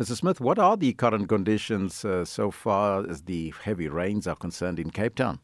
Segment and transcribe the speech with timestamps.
[0.00, 0.16] Mr.
[0.16, 4.78] Smith, what are the current conditions uh, so far as the heavy rains are concerned
[4.78, 5.38] in Cape Town?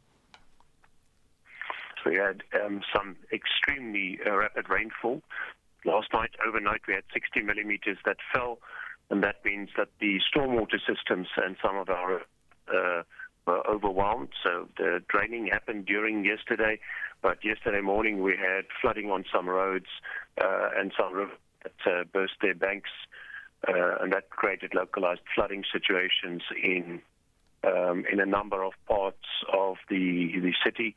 [2.07, 5.21] We had um, some extremely uh, rapid rainfall.
[5.85, 8.59] Last night, overnight, we had 60 millimeters that fell,
[9.11, 12.23] and that means that the stormwater systems and some of our
[12.75, 13.03] uh,
[13.47, 14.31] were overwhelmed.
[14.43, 16.81] So the draining happened during yesterday,
[17.21, 19.87] but yesterday morning we had flooding on some roads
[20.41, 22.91] uh, and some rivers that uh, burst their banks,
[23.69, 27.01] uh, and that created localized flooding situations in
[27.65, 30.97] um, in a number of parts of the the city.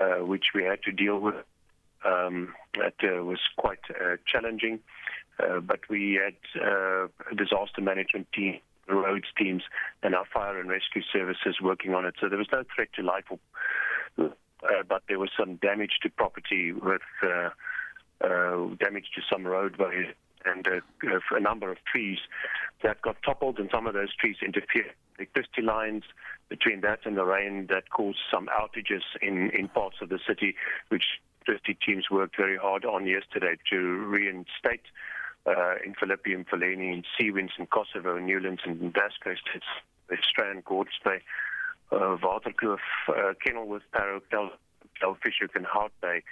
[0.00, 1.34] Uh, which we had to deal with.
[2.06, 4.78] Um, that uh, was quite uh, challenging,
[5.38, 9.62] uh, but we had uh, a disaster management team, roads teams,
[10.02, 12.14] and our fire and rescue services working on it.
[12.18, 13.24] So there was no threat to life,
[14.16, 17.02] but there was some damage to property with
[18.22, 20.06] damage to some roadways
[20.44, 22.18] and a number of trees
[22.82, 26.04] that got toppled, and some of those trees interfered electricity lines
[26.48, 30.54] between that and the rain that caused some outages in, in parts of the city,
[30.88, 31.04] which
[31.46, 34.82] electricity teams worked very hard on yesterday to reinstate
[35.46, 39.66] uh, in Philippi and Mfuleni, in Seawinds in Kosovo, Newlands and Vasco states,
[40.22, 41.20] Strand, Gordons Bay,
[41.92, 42.78] uh, Waterkloof,
[43.08, 44.20] uh, Kenilworth, Parow,
[45.22, 46.22] Fish Hoek and Hout Bay.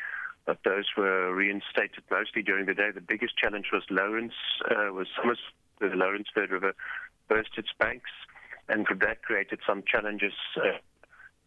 [0.49, 2.91] But those were reinstated mostly during the day.
[2.91, 4.33] The biggest challenge was Lawrence,
[4.65, 5.39] uh, was Summers,
[5.79, 6.73] the Lawrenceford River
[7.29, 8.09] burst its banks
[8.71, 10.79] and that created some challenges uh,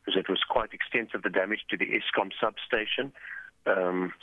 [0.06, 3.12] because it was quite extensive, the damage to the Eskom substation.
[3.66, 4.14] Um,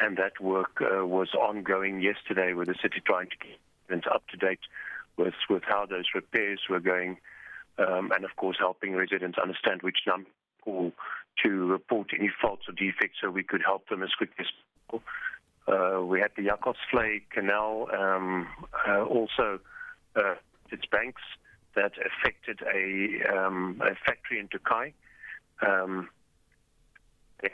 [0.00, 4.36] and that work uh, was ongoing yesterday with the city trying to keep up to
[4.36, 4.60] date
[5.16, 7.18] with, with how those repairs were going,
[7.78, 10.28] um, and of course helping residents understand which number
[11.44, 14.46] to report any faults or defects so we could help them as quickly as
[14.86, 15.02] possible.
[15.66, 16.76] Uh, we had the Jakhals
[17.30, 18.48] Canal um,
[18.88, 19.60] uh, also
[20.16, 20.34] uh,
[20.70, 21.22] its banks
[21.74, 24.92] that affected a, um, a factory in Tokai.
[25.66, 26.08] Um,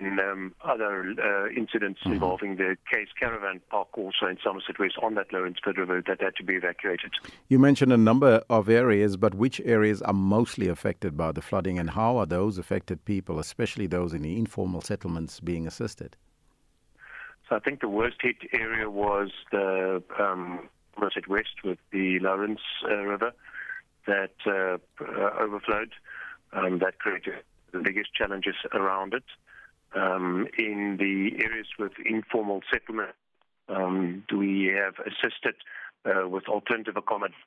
[0.00, 2.12] in um, other uh, incidents mm-hmm.
[2.12, 6.36] involving the Case Caravan Park, also in Somerset West, on that Lawrenceford River, that had
[6.36, 7.12] to be evacuated.
[7.48, 11.78] You mentioned a number of areas, but which areas are mostly affected by the flooding,
[11.78, 16.16] and how are those affected people, especially those in the informal settlements, being assisted?
[17.48, 22.61] So I think the worst hit area was the um, Somerset West with the Lourens
[22.89, 23.33] uh, River
[24.06, 25.92] that uh, uh, overflowed.
[26.52, 27.34] Um, that created
[27.72, 29.24] the biggest challenges around it.
[29.94, 33.14] Um, in the areas with informal settlement,
[33.68, 35.55] um, we have assisted
[36.05, 37.40] uh, with alternative accommodation.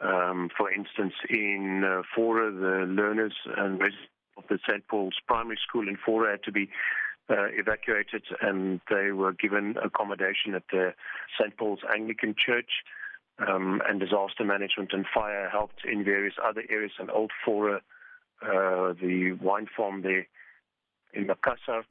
[0.00, 4.86] Um, for instance, in uh, Faure, the learners and residents of the St.
[4.88, 6.68] Paul's Primary School in Faure had to be
[7.30, 10.92] uh, evacuated, and they were given accommodation at the
[11.40, 11.56] St.
[11.56, 12.70] Paul's Anglican Church
[13.38, 16.92] um, and disaster management and fire helped in various other areas.
[16.98, 20.26] And Old Faure, uh, the wine farm there
[21.12, 21.84] in Macassar,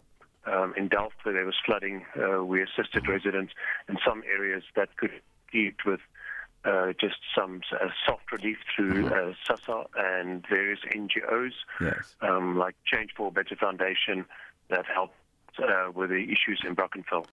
[0.45, 3.53] um, in Delft, where there was flooding, uh, we assisted residents
[3.87, 5.11] in some areas that could
[5.51, 5.99] deal with
[6.63, 9.31] uh, just some uh, soft relief through mm-hmm.
[9.31, 12.15] uh, SASSA and various NGOs, yes.
[12.21, 14.25] um, like Change for a Better Foundation,
[14.69, 15.15] that helped
[15.59, 17.25] uh, with the issues in Brackenfell.